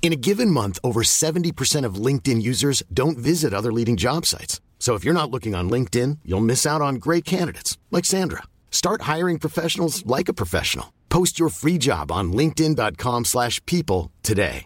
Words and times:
In 0.00 0.12
a 0.14 0.16
given 0.16 0.50
month, 0.50 0.78
over 0.82 1.02
70% 1.02 1.84
of 1.84 1.96
LinkedIn 1.96 2.40
users 2.40 2.82
don't 2.94 3.18
visit 3.18 3.52
other 3.52 3.70
leading 3.70 3.98
job 3.98 4.24
sites. 4.24 4.62
So 4.78 4.94
if 4.94 5.04
you're 5.04 5.12
not 5.12 5.30
looking 5.30 5.54
on 5.54 5.68
LinkedIn, 5.68 6.20
you'll 6.24 6.40
miss 6.40 6.64
out 6.64 6.80
on 6.80 6.94
great 6.94 7.26
candidates 7.26 7.76
like 7.90 8.06
Sandra. 8.06 8.44
Start 8.70 9.02
hiring 9.02 9.38
professionals 9.38 10.06
like 10.06 10.30
a 10.30 10.32
professional. 10.32 10.94
Post 11.10 11.38
your 11.38 11.50
free 11.50 11.76
job 11.76 12.10
on 12.10 12.32
linkedin.com/people 12.32 14.10
today. 14.22 14.64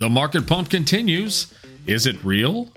The 0.00 0.08
market 0.08 0.46
pump 0.46 0.70
continues. 0.70 1.52
Is 1.86 2.06
it 2.06 2.24
real? 2.24 2.70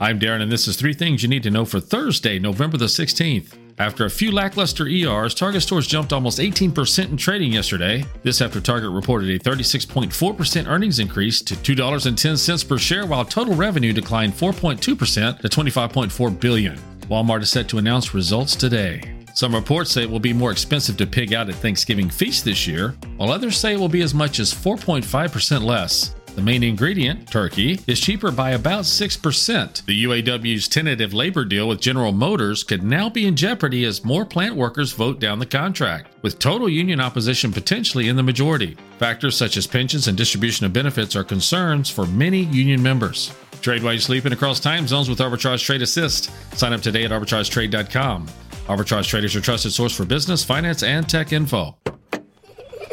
I'm 0.00 0.18
Darren, 0.18 0.40
and 0.40 0.50
this 0.50 0.66
is 0.66 0.76
three 0.76 0.94
things 0.94 1.22
you 1.22 1.28
need 1.28 1.42
to 1.42 1.50
know 1.50 1.66
for 1.66 1.78
Thursday, 1.78 2.38
November 2.38 2.78
the 2.78 2.88
16th. 2.88 3.54
After 3.78 4.04
a 4.04 4.10
few 4.10 4.30
lackluster 4.30 4.86
ERs, 4.86 5.34
Target 5.34 5.62
stores 5.62 5.88
jumped 5.88 6.12
almost 6.12 6.38
18% 6.38 7.10
in 7.10 7.16
trading 7.16 7.52
yesterday. 7.52 8.04
This 8.22 8.40
after 8.40 8.60
Target 8.60 8.90
reported 8.90 9.30
a 9.30 9.38
36.4% 9.38 10.68
earnings 10.68 11.00
increase 11.00 11.42
to 11.42 11.56
$2.10 11.56 12.68
per 12.68 12.78
share, 12.78 13.04
while 13.04 13.24
total 13.24 13.54
revenue 13.54 13.92
declined 13.92 14.34
4.2% 14.34 14.80
to 14.80 15.48
$25.4 15.48 16.40
billion. 16.40 16.78
Walmart 17.08 17.42
is 17.42 17.50
set 17.50 17.68
to 17.68 17.78
announce 17.78 18.14
results 18.14 18.54
today. 18.54 19.16
Some 19.34 19.52
reports 19.52 19.90
say 19.90 20.02
it 20.04 20.10
will 20.10 20.20
be 20.20 20.32
more 20.32 20.52
expensive 20.52 20.96
to 20.98 21.06
pig 21.06 21.34
out 21.34 21.48
at 21.48 21.56
Thanksgiving 21.56 22.08
feast 22.08 22.44
this 22.44 22.68
year, 22.68 22.94
while 23.16 23.32
others 23.32 23.56
say 23.56 23.72
it 23.72 23.80
will 23.80 23.88
be 23.88 24.02
as 24.02 24.14
much 24.14 24.38
as 24.38 24.54
4.5% 24.54 25.64
less. 25.64 26.14
The 26.34 26.42
main 26.42 26.64
ingredient, 26.64 27.30
turkey, 27.30 27.78
is 27.86 28.00
cheaper 28.00 28.32
by 28.32 28.50
about 28.50 28.82
6%. 28.82 29.84
The 29.84 30.04
UAW's 30.04 30.66
tentative 30.66 31.14
labor 31.14 31.44
deal 31.44 31.68
with 31.68 31.80
General 31.80 32.10
Motors 32.10 32.64
could 32.64 32.82
now 32.82 33.08
be 33.08 33.26
in 33.26 33.36
jeopardy 33.36 33.84
as 33.84 34.04
more 34.04 34.24
plant 34.24 34.56
workers 34.56 34.92
vote 34.92 35.20
down 35.20 35.38
the 35.38 35.46
contract, 35.46 36.12
with 36.22 36.40
total 36.40 36.68
union 36.68 37.00
opposition 37.00 37.52
potentially 37.52 38.08
in 38.08 38.16
the 38.16 38.22
majority. 38.24 38.76
Factors 38.98 39.36
such 39.36 39.56
as 39.56 39.68
pensions 39.68 40.08
and 40.08 40.18
distribution 40.18 40.66
of 40.66 40.72
benefits 40.72 41.14
are 41.14 41.22
concerns 41.22 41.88
for 41.88 42.04
many 42.06 42.42
union 42.46 42.82
members. 42.82 43.32
Trade 43.60 43.84
while 43.84 43.92
you're 43.92 44.00
sleeping 44.00 44.32
across 44.32 44.58
time 44.58 44.88
zones 44.88 45.08
with 45.08 45.20
Arbitrage 45.20 45.64
Trade 45.64 45.82
Assist. 45.82 46.32
Sign 46.58 46.72
up 46.72 46.80
today 46.80 47.04
at 47.04 47.12
arbitragetrade.com. 47.12 48.26
Arbitrage 48.66 49.06
Trade 49.06 49.22
is 49.22 49.34
your 49.34 49.42
trusted 49.42 49.72
source 49.72 49.96
for 49.96 50.04
business, 50.04 50.42
finance, 50.42 50.82
and 50.82 51.08
tech 51.08 51.32
info. 51.32 51.76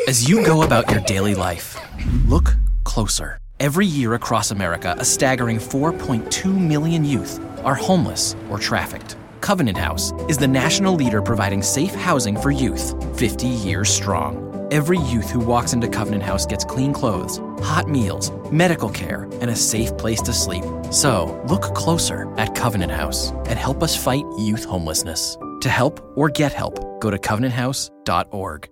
As 0.08 0.30
you 0.30 0.46
go 0.46 0.62
about 0.62 0.92
your 0.92 1.00
daily 1.02 1.34
life, 1.34 1.80
look 2.28 2.56
closer. 2.84 3.38
Every 3.60 3.86
year 3.86 4.16
across 4.16 4.52
America, 4.52 4.96
a 4.98 5.06
staggering 5.06 5.58
4.2 5.58 6.46
million 6.52 7.06
youth 7.06 7.40
are 7.64 7.76
homeless 7.76 8.36
or 8.50 8.58
trafficked. 8.58 9.18
Covenant 9.40 9.78
House 9.78 10.12
is 10.28 10.38
the 10.38 10.48
national 10.48 10.96
leader 10.96 11.22
providing 11.22 11.62
safe 11.62 11.94
housing 11.94 12.36
for 12.36 12.52
youth, 12.52 12.94
50 13.18 13.48
years 13.48 13.90
strong. 13.90 14.48
Every 14.72 15.00
youth 15.00 15.30
who 15.30 15.40
walks 15.40 15.74
into 15.74 15.90
Covenant 15.90 16.24
House 16.24 16.46
gets 16.46 16.64
clean 16.64 16.94
clothes, 16.94 17.38
hot 17.62 17.90
meals, 17.90 18.32
medical 18.52 18.90
care, 18.90 19.24
and 19.42 19.50
a 19.50 19.56
safe 19.56 19.96
place 19.98 20.22
to 20.22 20.34
sleep. 20.34 20.64
So, 20.92 21.44
look 21.50 21.64
closer 21.76 22.34
at 22.38 22.56
Covenant 22.56 22.92
House 22.92 23.32
and 23.50 23.60
help 23.60 23.84
us 23.84 24.02
fight 24.02 24.24
youth 24.38 24.64
homelessness. 24.64 25.38
To 25.62 25.70
help 25.70 26.00
or 26.16 26.30
get 26.30 26.54
help, 26.54 27.02
go 27.02 27.12
to 27.12 27.18
covenanthouse.org. 27.18 28.70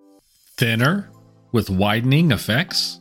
Thinner 0.58 1.12
with 1.52 1.69
widening 1.69 2.31
effects? 2.31 2.99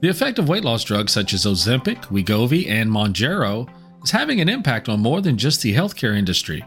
The 0.00 0.08
effect 0.08 0.38
of 0.38 0.48
weight 0.48 0.64
loss 0.64 0.84
drugs 0.84 1.12
such 1.12 1.34
as 1.34 1.44
Ozempic, 1.44 2.04
Wegovy, 2.04 2.68
and 2.68 2.88
Mounjaro 2.88 3.68
is 4.04 4.12
having 4.12 4.40
an 4.40 4.48
impact 4.48 4.88
on 4.88 5.00
more 5.00 5.20
than 5.20 5.36
just 5.36 5.60
the 5.60 5.74
healthcare 5.74 6.16
industry. 6.16 6.64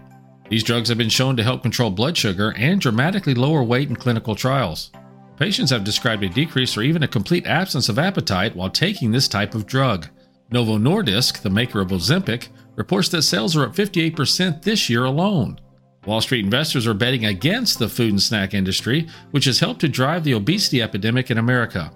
These 0.49 0.65
drugs 0.65 0.89
have 0.89 0.97
been 0.97 1.07
shown 1.07 1.37
to 1.37 1.43
help 1.43 1.61
control 1.61 1.91
blood 1.91 2.17
sugar 2.17 2.53
and 2.57 2.81
dramatically 2.81 3.33
lower 3.33 3.63
weight 3.63 3.87
in 3.87 3.95
clinical 3.95 4.35
trials. 4.35 4.91
Patients 5.37 5.71
have 5.71 5.85
described 5.85 6.23
a 6.23 6.29
decrease 6.29 6.75
or 6.75 6.81
even 6.81 7.03
a 7.03 7.07
complete 7.07 7.47
absence 7.47 7.87
of 7.87 7.97
appetite 7.97 8.53
while 8.53 8.69
taking 8.69 9.11
this 9.11 9.29
type 9.29 9.55
of 9.55 9.65
drug. 9.65 10.09
Novo 10.51 10.77
Nordisk, 10.77 11.41
the 11.41 11.49
maker 11.49 11.79
of 11.79 11.87
Ozempic, 11.87 12.49
reports 12.75 13.07
that 13.09 13.21
sales 13.21 13.55
are 13.55 13.63
up 13.63 13.73
58% 13.73 14.61
this 14.61 14.89
year 14.89 15.05
alone. 15.05 15.57
Wall 16.05 16.19
Street 16.19 16.43
investors 16.43 16.85
are 16.85 16.93
betting 16.93 17.25
against 17.25 17.79
the 17.79 17.87
food 17.87 18.09
and 18.09 18.21
snack 18.21 18.53
industry, 18.53 19.07
which 19.31 19.45
has 19.45 19.59
helped 19.59 19.79
to 19.81 19.87
drive 19.87 20.25
the 20.25 20.33
obesity 20.33 20.81
epidemic 20.81 21.31
in 21.31 21.37
America. 21.37 21.93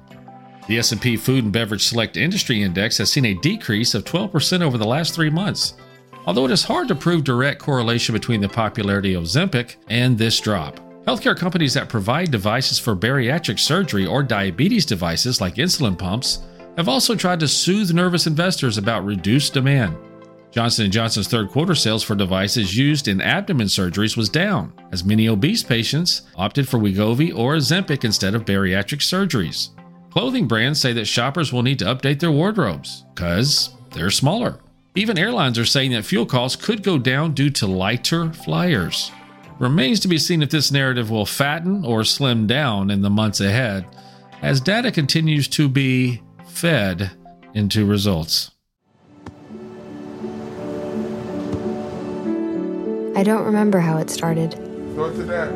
The 0.68 0.80
S&P 0.80 1.16
Food 1.16 1.44
and 1.44 1.54
Beverage 1.54 1.86
Select 1.86 2.18
Industry 2.18 2.64
Index 2.64 2.98
has 2.98 3.12
seen 3.12 3.26
a 3.26 3.36
decrease 3.36 3.94
of 3.94 4.04
12% 4.04 4.62
over 4.62 4.80
the 4.80 4.88
last 4.88 5.14
3 5.14 5.30
months. 5.30 5.76
Although 6.26 6.46
it 6.46 6.52
is 6.52 6.64
hard 6.64 6.88
to 6.88 6.96
prove 6.96 7.24
direct 7.24 7.62
correlation 7.62 8.14
between 8.14 8.42
the 8.42 8.50
popularity 8.50 9.14
of 9.14 9.26
Ozempic 9.26 9.76
and 9.90 10.18
this 10.18 10.40
drop. 10.40 10.80
Healthcare 11.06 11.38
companies 11.38 11.76
that 11.76 11.88
provide 11.88 12.32
devices 12.32 12.80
for 12.80 12.96
bariatric 12.96 13.60
surgery 13.60 14.08
or 14.08 14.24
diabetes 14.24 14.88
devices 14.88 15.40
like 15.40 15.56
insulin 15.56 15.96
pumps 15.96 16.40
have 16.78 16.90
also 16.90 17.16
tried 17.16 17.40
to 17.42 17.48
soothe 17.48 17.94
nervous 17.94 18.26
investors 18.26 18.80
about 18.80 19.06
reduced 19.06 19.54
demand. 19.54 19.96
Johnson 20.50 20.90
& 20.90 20.92
Johnson's 20.92 21.28
third 21.28 21.52
quarter 21.52 21.76
sales 21.76 22.02
for 22.02 22.16
devices 22.16 22.76
used 22.76 23.08
in 23.08 23.22
abdomen 23.22 23.68
surgeries 23.68 24.18
was 24.18 24.30
down, 24.30 24.74
as 24.92 25.06
many 25.06 25.28
obese 25.30 25.62
patients 25.62 26.24
opted 26.36 26.68
for 26.68 26.80
Wegovy 26.80 27.38
or 27.38 27.56
Ozempic 27.56 28.04
instead 28.04 28.34
of 28.34 28.46
bariatric 28.46 29.02
surgeries. 29.02 29.70
Clothing 30.16 30.48
brands 30.48 30.80
say 30.80 30.94
that 30.94 31.08
shoppers 31.08 31.52
will 31.52 31.62
need 31.62 31.78
to 31.80 31.86
update 31.86 32.22
their 32.22 32.32
wardrobes 32.32 33.04
because 33.14 33.76
they're 33.92 34.10
smaller. 34.10 34.60
Even 34.96 35.18
airlines 35.18 35.60
are 35.60 35.66
saying 35.66 35.92
that 35.92 36.06
fuel 36.06 36.26
costs 36.26 36.56
could 36.56 36.84
go 36.84 36.98
down 36.98 37.34
due 37.34 37.50
to 37.50 37.68
lighter 37.68 38.32
flyers. 38.32 39.12
Remains 39.60 40.00
to 40.00 40.08
be 40.08 40.18
seen 40.18 40.42
if 40.42 40.50
this 40.50 40.72
narrative 40.72 41.12
will 41.12 41.26
fatten 41.26 41.84
or 41.84 42.06
slim 42.06 42.48
down 42.48 42.90
in 42.90 43.02
the 43.02 43.10
months 43.10 43.42
ahead 43.42 43.86
as 44.42 44.62
data 44.62 44.90
continues 44.90 45.50
to 45.50 45.68
be 45.68 46.22
fed 46.48 47.12
into 47.54 47.86
results. 47.86 48.52
I 53.18 53.24
don't 53.24 53.44
remember 53.44 53.82
how 53.82 53.98
it 53.98 54.10
started. 54.10 54.52
Go 54.96 55.12
to 55.12 55.24
that. 55.24 55.52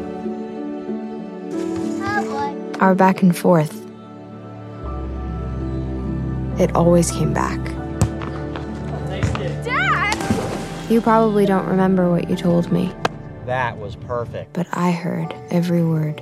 Our 2.82 2.94
back 2.94 3.22
and 3.22 3.38
forth. 3.38 3.79
It 6.60 6.76
always 6.76 7.10
came 7.12 7.34
back. 7.34 7.58
Dad! 9.64 10.92
You 10.92 11.00
probably 11.02 11.46
don't 11.46 11.66
remember 11.68 12.10
what 12.12 12.30
you 12.30 12.36
told 12.36 12.72
me, 12.72 12.92
That 13.46 13.78
was 13.78 13.96
perfect. 13.96 14.54
but 14.54 14.68
I 14.74 14.92
heard 14.92 15.34
every 15.52 15.84
word. 15.84 16.22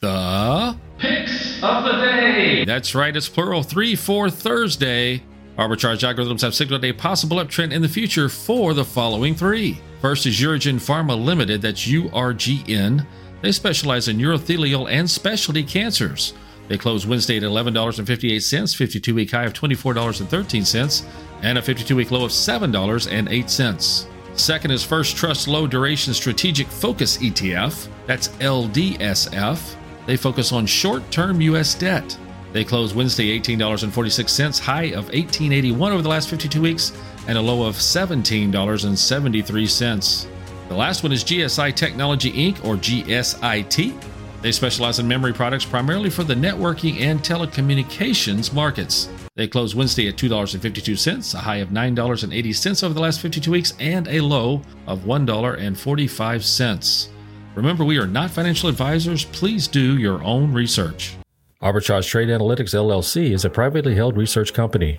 The 0.00 0.76
picks 0.98 1.62
of 1.62 1.84
the 1.84 1.92
day. 1.92 2.64
That's 2.64 2.94
right, 2.94 3.16
it's 3.16 3.28
plural 3.28 3.62
three 3.62 3.94
for 3.94 4.30
Thursday. 4.30 5.22
Arbitrage 5.58 6.00
algorithms 6.00 6.40
have 6.40 6.54
signaled 6.54 6.84
a 6.84 6.92
possible 6.92 7.36
uptrend 7.36 7.72
in 7.72 7.82
the 7.82 7.88
future 7.88 8.28
for 8.28 8.74
the 8.74 8.84
following 8.84 9.34
three. 9.34 9.78
First 10.00 10.26
is 10.26 10.40
UroGen 10.40 10.76
Pharma 10.76 11.22
Limited, 11.22 11.62
that's 11.62 11.86
URGN. 11.86 13.06
They 13.42 13.52
specialize 13.52 14.08
in 14.08 14.16
urothelial 14.18 14.90
and 14.90 15.10
specialty 15.10 15.64
cancers. 15.64 16.32
They 16.68 16.78
closed 16.78 17.08
Wednesday 17.08 17.36
at 17.36 17.42
$11.58, 17.42 18.76
52 18.76 19.14
week 19.14 19.32
high 19.32 19.44
of 19.44 19.52
$24.13, 19.52 21.04
and 21.42 21.58
a 21.58 21.62
52 21.62 21.96
week 21.96 22.10
low 22.10 22.24
of 22.24 22.30
$7.08. 22.30 24.06
Second 24.34 24.70
is 24.70 24.82
First 24.82 25.14
Trust 25.16 25.46
Low 25.48 25.66
Duration 25.66 26.14
Strategic 26.14 26.66
Focus 26.68 27.18
ETF, 27.18 27.88
that's 28.06 28.28
LDSF. 28.28 29.74
They 30.06 30.16
focus 30.16 30.52
on 30.52 30.64
short 30.66 31.10
term 31.10 31.42
U.S. 31.42 31.74
debt. 31.74 32.16
They 32.52 32.64
closed 32.64 32.96
Wednesday 32.96 33.38
$18.46, 33.38 34.60
high 34.60 34.92
of 34.92 35.10
$18.81 35.10 35.92
over 35.92 36.02
the 36.02 36.08
last 36.08 36.30
52 36.30 36.62
weeks, 36.62 36.92
and 37.26 37.36
a 37.36 37.40
low 37.40 37.66
of 37.66 37.74
$17.73. 37.76 40.31
The 40.72 40.78
last 40.78 41.02
one 41.02 41.12
is 41.12 41.22
GSI 41.22 41.74
Technology 41.74 42.32
Inc., 42.32 42.64
or 42.64 42.76
GSIT. 42.76 44.02
They 44.40 44.52
specialize 44.52 45.00
in 45.00 45.06
memory 45.06 45.34
products 45.34 45.66
primarily 45.66 46.08
for 46.08 46.24
the 46.24 46.32
networking 46.32 47.00
and 47.00 47.20
telecommunications 47.20 48.54
markets. 48.54 49.10
They 49.36 49.48
closed 49.48 49.76
Wednesday 49.76 50.08
at 50.08 50.16
$2.52, 50.16 51.34
a 51.34 51.36
high 51.36 51.56
of 51.56 51.68
$9.80 51.68 52.84
over 52.84 52.94
the 52.94 53.00
last 53.00 53.20
52 53.20 53.50
weeks, 53.50 53.74
and 53.80 54.08
a 54.08 54.22
low 54.22 54.62
of 54.86 55.00
$1.45. 55.00 57.08
Remember, 57.54 57.84
we 57.84 57.98
are 57.98 58.06
not 58.06 58.30
financial 58.30 58.70
advisors. 58.70 59.26
Please 59.26 59.68
do 59.68 59.98
your 59.98 60.24
own 60.24 60.54
research. 60.54 61.16
Arbitrage 61.60 62.08
Trade 62.08 62.30
Analytics 62.30 62.72
LLC 62.72 63.32
is 63.32 63.44
a 63.44 63.50
privately 63.50 63.94
held 63.94 64.16
research 64.16 64.54
company. 64.54 64.98